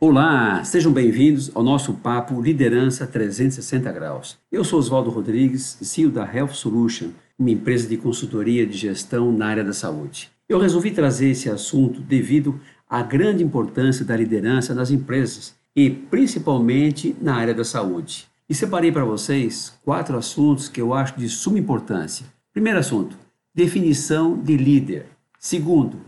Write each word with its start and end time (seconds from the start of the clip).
Olá, 0.00 0.62
sejam 0.62 0.92
bem-vindos 0.92 1.50
ao 1.56 1.62
nosso 1.64 1.92
papo 1.94 2.40
Liderança 2.40 3.04
360 3.04 3.90
Graus. 3.90 4.38
Eu 4.50 4.62
sou 4.62 4.78
Oswaldo 4.78 5.10
Rodrigues, 5.10 5.76
CEO 5.82 6.08
da 6.08 6.22
Health 6.22 6.52
Solution, 6.52 7.08
uma 7.36 7.50
empresa 7.50 7.88
de 7.88 7.96
consultoria 7.96 8.64
de 8.64 8.76
gestão 8.76 9.32
na 9.32 9.48
área 9.48 9.64
da 9.64 9.72
saúde. 9.72 10.30
Eu 10.48 10.60
resolvi 10.60 10.92
trazer 10.92 11.30
esse 11.30 11.50
assunto 11.50 12.00
devido 12.00 12.60
à 12.88 13.02
grande 13.02 13.42
importância 13.42 14.04
da 14.04 14.16
liderança 14.16 14.72
nas 14.72 14.92
empresas 14.92 15.56
e 15.74 15.90
principalmente 15.90 17.16
na 17.20 17.34
área 17.34 17.52
da 17.52 17.64
saúde. 17.64 18.28
E 18.48 18.54
separei 18.54 18.92
para 18.92 19.04
vocês 19.04 19.76
quatro 19.84 20.16
assuntos 20.16 20.68
que 20.68 20.80
eu 20.80 20.94
acho 20.94 21.18
de 21.18 21.28
suma 21.28 21.58
importância. 21.58 22.24
Primeiro 22.52 22.78
assunto: 22.78 23.18
definição 23.52 24.40
de 24.40 24.56
líder. 24.56 25.06
Segundo, 25.40 25.98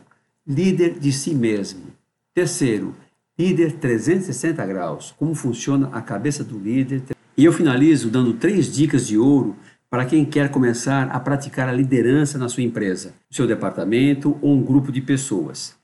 líder 0.46 0.96
de 0.96 1.10
si 1.10 1.34
mesmo. 1.34 1.86
Terceiro, 2.32 2.94
líder 3.40 3.72
360 3.72 4.66
graus, 4.66 5.14
como 5.18 5.34
funciona 5.34 5.88
a 5.92 6.02
cabeça 6.02 6.44
do 6.44 6.58
líder. 6.58 7.02
E 7.34 7.42
eu 7.42 7.52
finalizo 7.54 8.10
dando 8.10 8.34
três 8.34 8.70
dicas 8.70 9.06
de 9.06 9.16
ouro 9.16 9.56
para 9.88 10.04
quem 10.04 10.26
quer 10.26 10.50
começar 10.50 11.08
a 11.08 11.18
praticar 11.18 11.66
a 11.66 11.72
liderança 11.72 12.36
na 12.36 12.50
sua 12.50 12.62
empresa, 12.62 13.14
seu 13.30 13.46
departamento 13.46 14.36
ou 14.42 14.52
um 14.52 14.62
grupo 14.62 14.92
de 14.92 15.00
pessoas. 15.00 15.74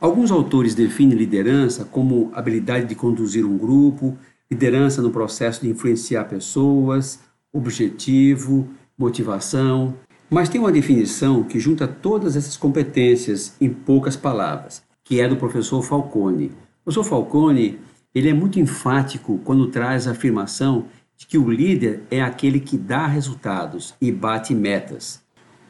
Alguns 0.00 0.30
autores 0.30 0.74
definem 0.74 1.18
liderança 1.18 1.84
como 1.84 2.30
habilidade 2.32 2.86
de 2.86 2.94
conduzir 2.94 3.44
um 3.44 3.58
grupo, 3.58 4.16
liderança 4.50 5.02
no 5.02 5.10
processo 5.10 5.60
de 5.60 5.68
influenciar 5.68 6.24
pessoas, 6.24 7.20
objetivo, 7.52 8.66
motivação. 8.96 9.94
Mas 10.30 10.48
tem 10.48 10.58
uma 10.58 10.72
definição 10.72 11.44
que 11.44 11.60
junta 11.60 11.86
todas 11.86 12.36
essas 12.36 12.56
competências 12.56 13.54
em 13.60 13.68
poucas 13.68 14.16
palavras, 14.16 14.82
que 15.04 15.20
é 15.20 15.28
do 15.28 15.36
professor 15.36 15.82
Falcone. 15.82 16.65
O 16.86 16.92
professor 16.92 17.02
Falcone 17.02 17.80
ele 18.14 18.28
é 18.28 18.32
muito 18.32 18.60
enfático 18.60 19.40
quando 19.42 19.66
traz 19.66 20.06
a 20.06 20.12
afirmação 20.12 20.84
de 21.16 21.26
que 21.26 21.36
o 21.36 21.50
líder 21.50 22.04
é 22.12 22.22
aquele 22.22 22.60
que 22.60 22.78
dá 22.78 23.08
resultados 23.08 23.92
e 24.00 24.12
bate 24.12 24.54
metas. 24.54 25.20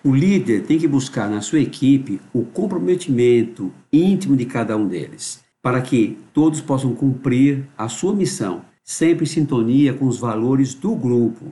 O 0.05 0.15
líder 0.15 0.65
tem 0.65 0.79
que 0.79 0.87
buscar 0.87 1.31
na 1.31 1.41
sua 1.41 1.61
equipe 1.61 2.21
o 2.35 2.45
comprometimento 2.45 3.73
íntimo 3.91 4.37
de 4.37 4.45
cada 4.45 4.77
um 4.77 4.87
deles, 4.87 5.43
para 5.63 5.81
que 5.81 6.19
todos 6.35 6.61
possam 6.61 6.95
cumprir 6.95 7.65
a 7.79 7.89
sua 7.89 8.15
missão, 8.15 8.61
sempre 8.85 9.25
em 9.25 9.27
sintonia 9.29 9.95
com 9.95 10.05
os 10.05 10.19
valores 10.19 10.75
do 10.75 10.95
grupo. 10.95 11.47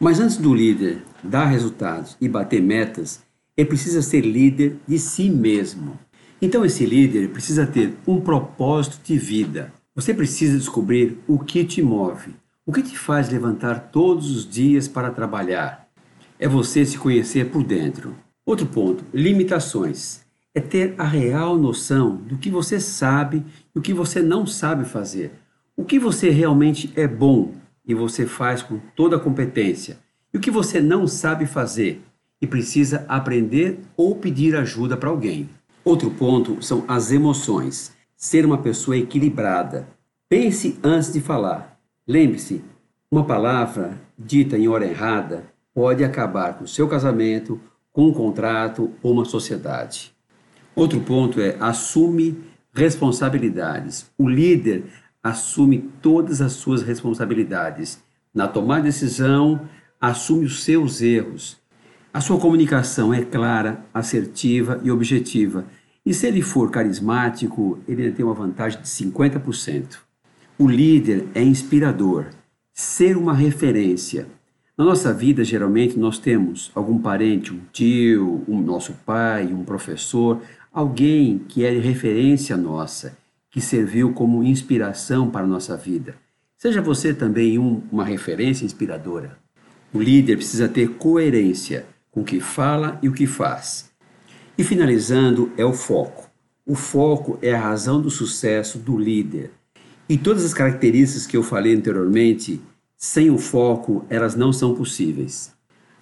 Mas 0.00 0.18
antes 0.18 0.38
do 0.38 0.54
líder 0.54 1.02
dar 1.22 1.44
resultados 1.44 2.16
e 2.18 2.26
bater 2.26 2.62
metas, 2.62 3.22
ele 3.54 3.68
precisa 3.68 4.00
ser 4.00 4.22
líder 4.22 4.78
de 4.88 4.98
si 4.98 5.28
mesmo. 5.28 5.98
Então, 6.42 6.64
esse 6.64 6.86
líder 6.86 7.28
precisa 7.28 7.66
ter 7.66 7.94
um 8.06 8.18
propósito 8.20 8.98
de 9.04 9.18
vida. 9.18 9.72
Você 9.94 10.14
precisa 10.14 10.56
descobrir 10.56 11.18
o 11.28 11.38
que 11.38 11.64
te 11.64 11.82
move, 11.82 12.34
o 12.64 12.72
que 12.72 12.82
te 12.82 12.96
faz 12.96 13.28
levantar 13.28 13.90
todos 13.90 14.30
os 14.30 14.48
dias 14.48 14.88
para 14.88 15.10
trabalhar. 15.10 15.86
É 16.38 16.48
você 16.48 16.86
se 16.86 16.96
conhecer 16.96 17.50
por 17.50 17.62
dentro. 17.62 18.16
Outro 18.46 18.66
ponto: 18.66 19.04
limitações. 19.12 20.20
É 20.52 20.60
ter 20.60 20.94
a 20.98 21.04
real 21.04 21.56
noção 21.56 22.16
do 22.16 22.36
que 22.36 22.50
você 22.50 22.80
sabe 22.80 23.44
e 23.74 23.78
o 23.78 23.82
que 23.82 23.92
você 23.92 24.20
não 24.20 24.46
sabe 24.46 24.84
fazer. 24.84 25.32
O 25.76 25.84
que 25.84 25.98
você 25.98 26.30
realmente 26.30 26.90
é 26.96 27.06
bom 27.06 27.52
e 27.86 27.94
você 27.94 28.26
faz 28.26 28.62
com 28.62 28.78
toda 28.96 29.16
a 29.16 29.20
competência, 29.20 29.98
e 30.32 30.38
o 30.38 30.40
que 30.40 30.50
você 30.50 30.80
não 30.80 31.06
sabe 31.06 31.46
fazer 31.46 32.02
e 32.40 32.46
precisa 32.46 33.04
aprender 33.08 33.80
ou 33.96 34.16
pedir 34.16 34.56
ajuda 34.56 34.96
para 34.96 35.10
alguém. 35.10 35.48
Outro 35.84 36.10
ponto 36.10 36.62
são 36.62 36.84
as 36.86 37.10
emoções. 37.10 37.92
Ser 38.16 38.44
uma 38.44 38.58
pessoa 38.58 38.96
equilibrada. 38.96 39.88
Pense 40.28 40.78
antes 40.84 41.12
de 41.12 41.20
falar. 41.20 41.80
Lembre-se, 42.06 42.62
uma 43.10 43.24
palavra 43.24 44.00
dita 44.18 44.58
em 44.58 44.68
hora 44.68 44.86
errada 44.86 45.44
pode 45.74 46.04
acabar 46.04 46.58
com 46.58 46.66
seu 46.66 46.86
casamento, 46.86 47.60
com 47.92 48.08
um 48.08 48.12
contrato 48.12 48.92
ou 49.02 49.12
uma 49.12 49.24
sociedade. 49.24 50.12
Outro 50.74 51.00
ponto 51.00 51.40
é 51.40 51.56
assume 51.58 52.38
responsabilidades. 52.72 54.10
O 54.18 54.28
líder 54.28 54.84
assume 55.22 55.90
todas 56.00 56.40
as 56.40 56.52
suas 56.52 56.82
responsabilidades. 56.82 58.02
Na 58.32 58.46
tomada 58.46 58.82
de 58.82 58.88
decisão, 58.88 59.68
assume 60.00 60.44
os 60.44 60.62
seus 60.62 61.00
erros. 61.00 61.58
A 62.12 62.20
sua 62.20 62.40
comunicação 62.40 63.14
é 63.14 63.22
clara, 63.22 63.84
assertiva 63.94 64.80
e 64.82 64.90
objetiva. 64.90 65.64
E 66.04 66.12
se 66.12 66.26
ele 66.26 66.42
for 66.42 66.68
carismático, 66.68 67.78
ele 67.86 68.10
tem 68.10 68.24
uma 68.24 68.34
vantagem 68.34 68.80
de 68.80 68.88
50%. 68.88 69.98
O 70.58 70.68
líder 70.68 71.28
é 71.36 71.42
inspirador, 71.42 72.26
ser 72.72 73.16
uma 73.16 73.32
referência. 73.32 74.26
Na 74.76 74.84
nossa 74.84 75.12
vida, 75.14 75.44
geralmente, 75.44 75.96
nós 75.96 76.18
temos 76.18 76.72
algum 76.74 76.98
parente, 76.98 77.54
um 77.54 77.60
tio, 77.72 78.42
um 78.48 78.60
nosso 78.60 78.92
pai, 79.06 79.46
um 79.52 79.62
professor, 79.62 80.42
alguém 80.72 81.38
que 81.38 81.64
é 81.64 81.70
referência 81.78 82.56
nossa, 82.56 83.16
que 83.52 83.60
serviu 83.60 84.12
como 84.12 84.42
inspiração 84.42 85.30
para 85.30 85.44
a 85.44 85.48
nossa 85.48 85.76
vida. 85.76 86.16
Seja 86.58 86.82
você 86.82 87.14
também 87.14 87.56
um, 87.56 87.82
uma 87.92 88.04
referência 88.04 88.64
inspiradora. 88.64 89.38
O 89.94 90.00
líder 90.00 90.36
precisa 90.36 90.68
ter 90.68 90.88
coerência 90.90 91.86
com 92.10 92.20
o 92.20 92.24
que 92.24 92.40
fala 92.40 92.98
e 93.02 93.08
o 93.08 93.12
que 93.12 93.26
faz. 93.26 93.90
E 94.58 94.64
finalizando, 94.64 95.52
é 95.56 95.64
o 95.64 95.72
foco. 95.72 96.28
O 96.66 96.74
foco 96.74 97.38
é 97.40 97.54
a 97.54 97.60
razão 97.60 98.00
do 98.00 98.10
sucesso 98.10 98.78
do 98.78 98.98
líder. 98.98 99.50
E 100.08 100.18
todas 100.18 100.44
as 100.44 100.52
características 100.52 101.26
que 101.26 101.36
eu 101.36 101.42
falei 101.42 101.74
anteriormente, 101.74 102.60
sem 102.96 103.30
o 103.30 103.38
foco, 103.38 104.04
elas 104.10 104.34
não 104.34 104.52
são 104.52 104.74
possíveis. 104.74 105.52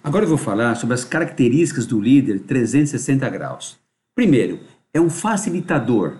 Agora 0.03 0.25
eu 0.25 0.29
vou 0.29 0.37
falar 0.37 0.75
sobre 0.75 0.95
as 0.95 1.03
características 1.03 1.85
do 1.85 1.99
líder 1.99 2.39
360 2.41 3.29
graus. 3.29 3.77
Primeiro, 4.15 4.59
é 4.93 4.99
um 4.99 5.09
facilitador. 5.09 6.17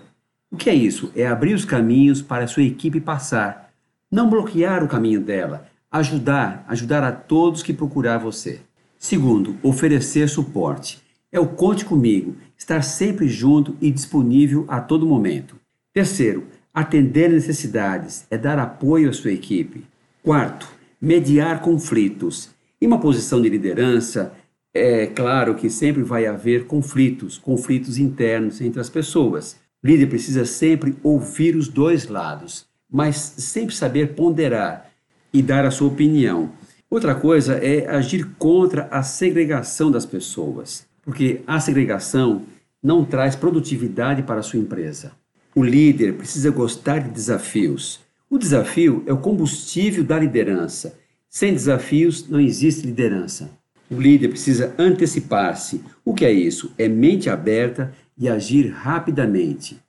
O 0.50 0.56
que 0.56 0.70
é 0.70 0.74
isso? 0.74 1.12
É 1.14 1.26
abrir 1.26 1.54
os 1.54 1.64
caminhos 1.64 2.22
para 2.22 2.44
a 2.44 2.48
sua 2.48 2.62
equipe 2.62 3.00
passar, 3.00 3.70
não 4.10 4.30
bloquear 4.30 4.82
o 4.82 4.88
caminho 4.88 5.20
dela, 5.20 5.66
ajudar, 5.90 6.64
ajudar 6.68 7.02
a 7.02 7.12
todos 7.12 7.62
que 7.62 7.72
procurar 7.72 8.18
você. 8.18 8.60
Segundo, 9.00 9.56
oferecer 9.62 10.28
suporte 10.28 11.00
é 11.32 11.40
o 11.40 11.46
conte 11.46 11.86
comigo, 11.86 12.36
estar 12.54 12.82
sempre 12.82 13.28
junto 13.28 13.74
e 13.80 13.90
disponível 13.90 14.66
a 14.68 14.78
todo 14.78 15.06
momento. 15.06 15.56
Terceiro, 15.90 16.44
atender 16.72 17.30
necessidades, 17.30 18.26
é 18.30 18.36
dar 18.36 18.58
apoio 18.58 19.08
à 19.08 19.12
sua 19.14 19.32
equipe. 19.32 19.86
Quarto, 20.22 20.68
mediar 21.00 21.62
conflitos. 21.62 22.50
Em 22.78 22.86
uma 22.86 23.00
posição 23.00 23.40
de 23.40 23.48
liderança, 23.48 24.34
é 24.74 25.06
claro 25.06 25.54
que 25.54 25.70
sempre 25.70 26.02
vai 26.02 26.26
haver 26.26 26.66
conflitos, 26.66 27.38
conflitos 27.38 27.96
internos 27.96 28.60
entre 28.60 28.82
as 28.82 28.90
pessoas. 28.90 29.56
O 29.82 29.86
líder 29.86 30.08
precisa 30.08 30.44
sempre 30.44 30.94
ouvir 31.02 31.56
os 31.56 31.68
dois 31.68 32.06
lados, 32.06 32.66
mas 32.92 33.16
sempre 33.16 33.74
saber 33.74 34.14
ponderar 34.14 34.90
e 35.32 35.40
dar 35.40 35.64
a 35.64 35.70
sua 35.70 35.88
opinião. 35.88 36.52
Outra 36.90 37.14
coisa 37.14 37.54
é 37.54 37.88
agir 37.88 38.26
contra 38.38 38.88
a 38.90 39.02
segregação 39.02 39.90
das 39.90 40.04
pessoas 40.04 40.90
porque 41.10 41.40
a 41.46 41.58
segregação 41.58 42.42
não 42.82 43.04
traz 43.04 43.34
produtividade 43.34 44.22
para 44.22 44.40
a 44.40 44.42
sua 44.42 44.60
empresa. 44.60 45.12
O 45.54 45.62
líder 45.62 46.14
precisa 46.14 46.50
gostar 46.50 47.00
de 47.00 47.10
desafios. 47.10 48.00
O 48.28 48.38
desafio 48.38 49.02
é 49.06 49.12
o 49.12 49.18
combustível 49.18 50.04
da 50.04 50.18
liderança. 50.18 50.96
Sem 51.28 51.52
desafios 51.52 52.28
não 52.28 52.40
existe 52.40 52.86
liderança. 52.86 53.50
O 53.90 54.00
líder 54.00 54.28
precisa 54.28 54.72
antecipar-se. 54.78 55.82
O 56.04 56.14
que 56.14 56.24
é 56.24 56.32
isso? 56.32 56.72
É 56.78 56.88
mente 56.88 57.28
aberta 57.28 57.92
e 58.16 58.28
agir 58.28 58.68
rapidamente. 58.70 59.80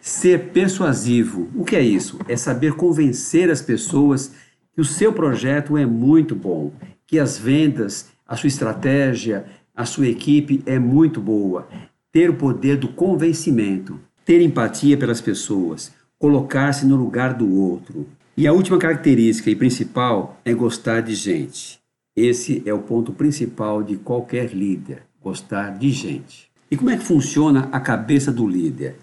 Ser 0.00 0.50
persuasivo. 0.50 1.48
O 1.54 1.64
que 1.64 1.74
é 1.74 1.80
isso? 1.80 2.18
É 2.28 2.36
saber 2.36 2.74
convencer 2.74 3.50
as 3.50 3.62
pessoas 3.62 4.32
que 4.76 4.82
o 4.82 4.84
seu 4.84 5.10
projeto 5.10 5.78
é 5.78 5.86
muito 5.86 6.36
bom, 6.36 6.70
que 7.06 7.18
as 7.18 7.38
vendas, 7.38 8.10
a 8.28 8.36
sua 8.36 8.48
estratégia, 8.48 9.46
a 9.74 9.86
sua 9.86 10.06
equipe 10.06 10.62
é 10.66 10.78
muito 10.78 11.18
boa. 11.18 11.66
Ter 12.12 12.28
o 12.28 12.34
poder 12.34 12.76
do 12.76 12.88
convencimento, 12.88 13.98
ter 14.22 14.42
empatia 14.42 14.98
pelas 14.98 15.18
pessoas, 15.18 15.94
colocar-se 16.18 16.84
no 16.84 16.94
lugar 16.94 17.32
do 17.32 17.50
outro. 17.58 18.06
E 18.36 18.46
a 18.46 18.52
última 18.52 18.76
característica 18.76 19.48
e 19.48 19.56
principal 19.56 20.38
é 20.44 20.52
gostar 20.52 21.00
de 21.00 21.14
gente. 21.14 21.80
Esse 22.14 22.62
é 22.66 22.74
o 22.74 22.80
ponto 22.80 23.14
principal 23.14 23.82
de 23.82 23.96
qualquer 23.96 24.52
líder: 24.52 25.04
gostar 25.22 25.70
de 25.78 25.88
gente. 25.90 26.50
E 26.70 26.76
como 26.76 26.90
é 26.90 26.98
que 26.98 27.04
funciona 27.04 27.70
a 27.72 27.80
cabeça 27.80 28.30
do 28.30 28.46
líder? 28.46 28.96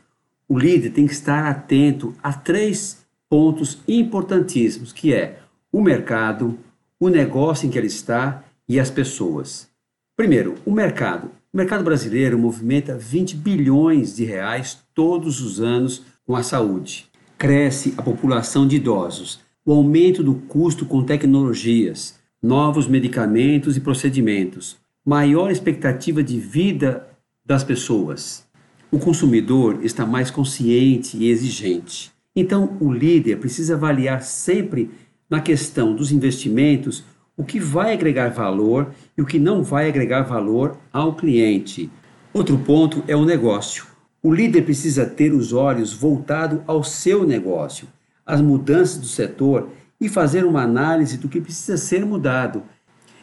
O 0.48 0.56
líder 0.56 0.92
tem 0.92 1.08
que 1.08 1.14
estar 1.14 1.48
atento 1.48 2.14
a 2.22 2.32
três 2.32 3.04
pontos 3.28 3.80
importantíssimos, 3.88 4.94
que 4.94 5.12
é 5.12 5.40
o 5.74 5.82
mercado, 5.82 6.60
o 7.00 7.10
negócio 7.10 7.66
em 7.66 7.72
que 7.72 7.80
ele 7.80 7.88
está 7.88 8.44
e 8.70 8.80
as 8.80 8.92
pessoas. 8.92 9.68
Primeiro, 10.16 10.54
o 10.64 10.72
mercado. 10.72 11.32
O 11.52 11.58
mercado 11.58 11.84
brasileiro 11.84 12.38
movimenta 12.38 12.96
20 12.96 13.36
bilhões 13.36 14.16
de 14.16 14.24
reais 14.24 14.78
todos 14.94 15.42
os 15.42 15.60
anos 15.60 16.04
com 16.28 16.36
a 16.36 16.44
saúde. 16.44 17.08
Cresce 17.40 17.96
a 17.98 18.04
população 18.04 18.68
de 18.68 18.76
idosos, 18.76 19.40
o 19.66 19.74
aumento 19.74 20.24
do 20.24 20.36
custo 20.36 20.86
com 20.86 21.04
tecnologias, 21.04 22.20
novos 22.42 22.88
medicamentos 22.88 23.76
e 23.76 23.82
procedimentos, 23.82 24.78
maior 25.04 25.50
expectativa 25.50 26.22
de 26.22 26.40
vida 26.40 27.08
das 27.44 27.64
pessoas. 27.64 28.46
O 28.92 29.00
consumidor 29.00 29.84
está 29.84 30.06
mais 30.06 30.30
consciente 30.30 31.18
e 31.18 31.30
exigente. 31.30 32.12
Então, 32.36 32.78
o 32.80 32.92
líder 32.92 33.38
precisa 33.38 33.76
avaliar 33.76 34.22
sempre 34.22 34.90
na 35.34 35.42
questão 35.42 35.96
dos 35.96 36.12
investimentos 36.12 37.04
o 37.36 37.44
que 37.44 37.60
vai 37.60 37.92
agregar 37.92 38.30
valor 38.30 38.92
e 39.18 39.22
o 39.24 39.26
que 39.26 39.40
não 39.40 39.64
vai 39.64 39.90
agregar 39.90 40.22
valor 40.22 40.78
ao 40.92 41.16
cliente. 41.16 41.90
Outro 42.32 42.56
ponto 42.60 43.04
é 43.08 43.16
o 43.16 43.26
negócio. 43.26 43.88
O 44.22 44.32
líder 44.32 44.62
precisa 44.62 45.08
ter 45.08 45.34
os 45.34 45.52
olhos 45.52 45.92
voltados 45.92 46.62
ao 46.68 46.84
seu 46.84 47.26
negócio, 47.26 47.88
às 48.24 48.42
mudanças 48.42 49.00
do 49.00 49.08
setor 49.08 49.70
e 50.00 50.08
fazer 50.08 50.46
uma 50.46 50.62
análise 50.62 51.18
do 51.18 51.28
que 51.28 51.42
precisa 51.42 51.78
ser 51.78 52.06
mudado. 52.06 52.62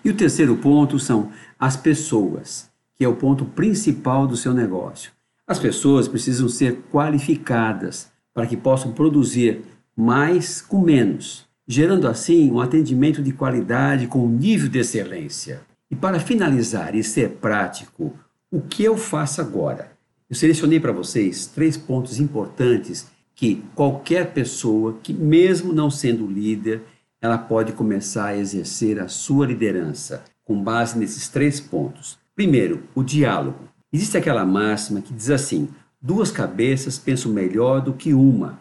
E 0.05 0.11
o 0.11 0.17
terceiro 0.17 0.57
ponto 0.57 0.99
são 0.99 1.31
as 1.57 1.77
pessoas, 1.77 2.69
que 2.99 3.05
é 3.05 3.09
o 3.09 3.15
ponto 3.15 3.45
principal 3.45 4.27
do 4.27 4.37
seu 4.37 4.53
negócio. 4.53 5.13
As 5.47 5.61
pessoas 5.61 6.09
precisam 6.09 6.49
ser 6.49 6.83
qualificadas 6.91 8.11
para 8.35 8.49
que 8.49 8.57
possam 8.57 8.91
produzir 8.91 9.63
mais 9.97 10.61
com 10.61 10.81
menos 10.83 11.49
gerando 11.71 12.09
assim 12.09 12.51
um 12.51 12.61
atendimento 12.61 13.23
de 13.23 13.33
qualidade 13.33 14.09
com 14.09 14.27
nível 14.27 14.69
de 14.69 14.81
excelência. 14.81 15.61
E 15.89 15.95
para 15.95 16.19
finalizar 16.19 16.97
e 16.97 17.05
ser 17.05 17.37
prático, 17.41 18.13
o 18.51 18.61
que 18.61 18.83
eu 18.83 18.97
faço 18.97 19.41
agora? 19.41 19.93
Eu 20.29 20.35
selecionei 20.35 20.81
para 20.81 20.91
vocês 20.91 21.47
três 21.47 21.77
pontos 21.77 22.19
importantes 22.19 23.07
que 23.37 23.63
qualquer 23.77 24.33
pessoa, 24.33 24.99
que 25.01 25.13
mesmo 25.13 25.73
não 25.73 25.93
sendo 25.93 26.27
líder, 26.27 26.83
ela 27.23 27.39
pode 27.39 27.73
começar 27.73 28.27
a 28.27 28.37
exercer 28.37 28.99
a 28.99 29.07
sua 29.07 29.47
liderança 29.47 30.25
com 30.45 30.61
base 30.61 30.99
nesses 30.99 31.29
três 31.29 31.61
pontos. 31.61 32.19
Primeiro, 32.35 32.83
o 32.97 33.05
diálogo. 33.05 33.69
Existe 33.93 34.17
aquela 34.17 34.45
máxima 34.45 35.01
que 35.01 35.15
diz 35.15 35.31
assim: 35.31 35.69
duas 36.03 36.33
cabeças 36.33 36.99
pensam 36.99 37.33
melhor 37.33 37.81
do 37.81 37.93
que 37.93 38.13
uma. 38.13 38.59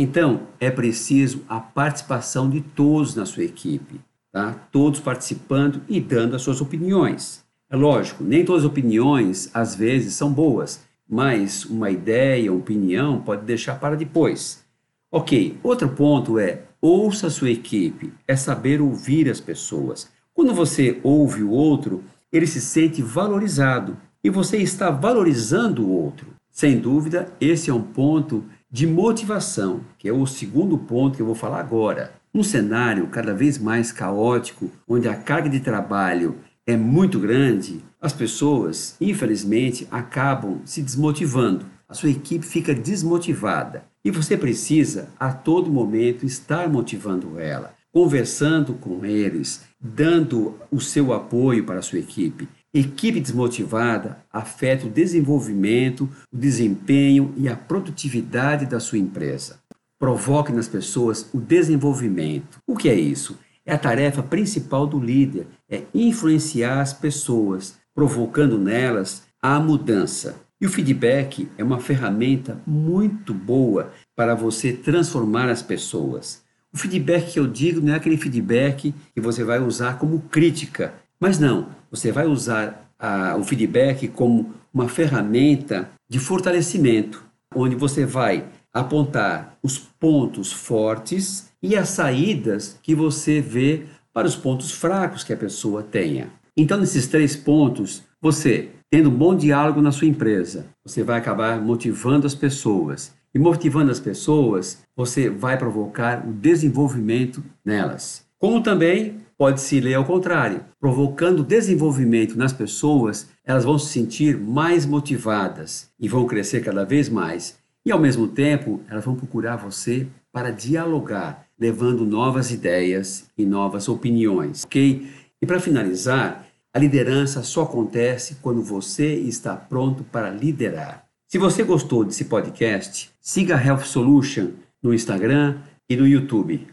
Então, 0.00 0.42
é 0.60 0.70
preciso 0.70 1.42
a 1.48 1.58
participação 1.58 2.48
de 2.48 2.60
todos 2.60 3.16
na 3.16 3.26
sua 3.26 3.42
equipe, 3.42 4.00
tá? 4.30 4.52
Todos 4.70 5.00
participando 5.00 5.82
e 5.88 6.00
dando 6.00 6.36
as 6.36 6.42
suas 6.42 6.60
opiniões. 6.60 7.44
É 7.68 7.74
lógico, 7.74 8.22
nem 8.22 8.44
todas 8.44 8.62
as 8.62 8.70
opiniões 8.70 9.50
às 9.52 9.74
vezes 9.74 10.14
são 10.14 10.32
boas, 10.32 10.86
mas 11.08 11.64
uma 11.64 11.90
ideia, 11.90 12.52
uma 12.52 12.60
opinião 12.60 13.20
pode 13.20 13.44
deixar 13.44 13.80
para 13.80 13.96
depois. 13.96 14.64
Ok, 15.10 15.58
outro 15.64 15.88
ponto 15.88 16.38
é 16.38 16.62
ouça 16.80 17.26
a 17.26 17.30
sua 17.30 17.50
equipe, 17.50 18.12
é 18.28 18.36
saber 18.36 18.80
ouvir 18.80 19.28
as 19.28 19.40
pessoas. 19.40 20.08
Quando 20.32 20.54
você 20.54 21.00
ouve 21.02 21.42
o 21.42 21.50
outro, 21.50 22.04
ele 22.32 22.46
se 22.46 22.60
sente 22.60 23.02
valorizado 23.02 23.96
e 24.22 24.30
você 24.30 24.58
está 24.58 24.90
valorizando 24.90 25.84
o 25.84 25.90
outro. 25.90 26.37
Sem 26.58 26.76
dúvida, 26.76 27.32
esse 27.40 27.70
é 27.70 27.72
um 27.72 27.80
ponto 27.80 28.44
de 28.68 28.84
motivação, 28.84 29.82
que 29.96 30.08
é 30.08 30.12
o 30.12 30.26
segundo 30.26 30.76
ponto 30.76 31.14
que 31.14 31.22
eu 31.22 31.26
vou 31.26 31.34
falar 31.36 31.60
agora. 31.60 32.14
Um 32.34 32.42
cenário 32.42 33.06
cada 33.06 33.32
vez 33.32 33.58
mais 33.58 33.92
caótico, 33.92 34.68
onde 34.88 35.06
a 35.06 35.14
carga 35.14 35.48
de 35.48 35.60
trabalho 35.60 36.38
é 36.66 36.76
muito 36.76 37.20
grande, 37.20 37.80
as 38.02 38.12
pessoas, 38.12 38.96
infelizmente, 39.00 39.86
acabam 39.88 40.60
se 40.64 40.82
desmotivando. 40.82 41.64
A 41.88 41.94
sua 41.94 42.10
equipe 42.10 42.44
fica 42.44 42.74
desmotivada 42.74 43.84
e 44.04 44.10
você 44.10 44.36
precisa 44.36 45.10
a 45.16 45.32
todo 45.32 45.70
momento 45.70 46.26
estar 46.26 46.68
motivando 46.68 47.38
ela, 47.38 47.72
conversando 47.92 48.74
com 48.74 49.04
eles, 49.04 49.62
dando 49.80 50.56
o 50.72 50.80
seu 50.80 51.12
apoio 51.12 51.62
para 51.62 51.78
a 51.78 51.82
sua 51.82 52.00
equipe. 52.00 52.48
Equipe 52.78 53.18
desmotivada 53.18 54.18
afeta 54.32 54.86
o 54.86 54.90
desenvolvimento, 54.90 56.08
o 56.32 56.36
desempenho 56.36 57.34
e 57.36 57.48
a 57.48 57.56
produtividade 57.56 58.66
da 58.66 58.78
sua 58.78 58.98
empresa. 58.98 59.58
Provoque 59.98 60.52
nas 60.52 60.68
pessoas 60.68 61.28
o 61.34 61.40
desenvolvimento. 61.40 62.60
O 62.64 62.76
que 62.76 62.88
é 62.88 62.94
isso? 62.94 63.36
É 63.66 63.74
a 63.74 63.78
tarefa 63.78 64.22
principal 64.22 64.86
do 64.86 65.00
líder, 65.00 65.48
é 65.68 65.82
influenciar 65.92 66.80
as 66.80 66.92
pessoas, 66.92 67.76
provocando 67.92 68.56
nelas 68.56 69.24
a 69.42 69.58
mudança. 69.58 70.36
E 70.60 70.66
o 70.66 70.70
feedback 70.70 71.48
é 71.58 71.64
uma 71.64 71.80
ferramenta 71.80 72.60
muito 72.64 73.34
boa 73.34 73.92
para 74.14 74.36
você 74.36 74.72
transformar 74.72 75.48
as 75.48 75.62
pessoas. 75.62 76.44
O 76.72 76.78
feedback 76.78 77.32
que 77.32 77.40
eu 77.40 77.46
digo 77.48 77.80
não 77.80 77.92
é 77.92 77.96
aquele 77.96 78.16
feedback 78.16 78.94
que 79.12 79.20
você 79.20 79.42
vai 79.42 79.58
usar 79.58 79.98
como 79.98 80.20
crítica, 80.30 80.94
mas 81.18 81.40
não, 81.40 81.76
você 81.90 82.12
vai 82.12 82.26
usar 82.26 82.90
a, 82.98 83.36
o 83.36 83.44
feedback 83.44 84.08
como 84.08 84.54
uma 84.72 84.88
ferramenta 84.88 85.90
de 86.08 86.18
fortalecimento, 86.18 87.24
onde 87.54 87.74
você 87.74 88.04
vai 88.04 88.44
apontar 88.72 89.56
os 89.62 89.78
pontos 89.78 90.52
fortes 90.52 91.50
e 91.62 91.76
as 91.76 91.88
saídas 91.88 92.78
que 92.82 92.94
você 92.94 93.40
vê 93.40 93.84
para 94.12 94.26
os 94.26 94.36
pontos 94.36 94.70
fracos 94.70 95.24
que 95.24 95.32
a 95.32 95.36
pessoa 95.36 95.82
tenha. 95.82 96.30
Então, 96.56 96.78
nesses 96.78 97.06
três 97.06 97.36
pontos, 97.36 98.02
você, 98.20 98.70
tendo 98.90 99.10
um 99.10 99.16
bom 99.16 99.36
diálogo 99.36 99.80
na 99.80 99.92
sua 99.92 100.08
empresa, 100.08 100.66
você 100.84 101.02
vai 101.02 101.18
acabar 101.18 101.60
motivando 101.60 102.26
as 102.26 102.34
pessoas. 102.34 103.12
E 103.34 103.38
motivando 103.38 103.92
as 103.92 104.00
pessoas, 104.00 104.82
você 104.96 105.28
vai 105.28 105.56
provocar 105.56 106.26
o 106.26 106.32
desenvolvimento 106.32 107.44
nelas. 107.64 108.24
Como 108.38 108.62
também 108.62 109.16
pode-se 109.36 109.80
ler 109.80 109.94
ao 109.94 110.04
contrário, 110.04 110.64
provocando 110.78 111.42
desenvolvimento 111.42 112.38
nas 112.38 112.52
pessoas, 112.52 113.28
elas 113.44 113.64
vão 113.64 113.76
se 113.78 113.92
sentir 113.92 114.38
mais 114.38 114.86
motivadas 114.86 115.90
e 115.98 116.08
vão 116.08 116.24
crescer 116.24 116.62
cada 116.62 116.84
vez 116.84 117.08
mais. 117.08 117.58
E 117.84 117.90
ao 117.90 117.98
mesmo 117.98 118.28
tempo, 118.28 118.80
elas 118.88 119.04
vão 119.04 119.16
procurar 119.16 119.56
você 119.56 120.06
para 120.32 120.50
dialogar, 120.50 121.46
levando 121.58 122.06
novas 122.06 122.52
ideias 122.52 123.24
e 123.36 123.44
novas 123.44 123.88
opiniões, 123.88 124.64
ok? 124.64 125.08
E 125.42 125.46
para 125.46 125.58
finalizar, 125.58 126.46
a 126.72 126.78
liderança 126.78 127.42
só 127.42 127.62
acontece 127.62 128.36
quando 128.40 128.62
você 128.62 129.14
está 129.14 129.56
pronto 129.56 130.04
para 130.04 130.30
liderar. 130.30 131.04
Se 131.26 131.38
você 131.38 131.64
gostou 131.64 132.04
desse 132.04 132.26
podcast, 132.26 133.10
siga 133.20 133.56
a 133.56 133.64
Health 133.64 133.84
Solution 133.84 134.50
no 134.80 134.94
Instagram 134.94 135.58
e 135.90 135.96
no 135.96 136.06
YouTube. 136.06 136.68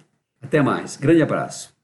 Até 0.45 0.61
mais. 0.61 0.95
Grande 0.95 1.23
abraço. 1.23 1.74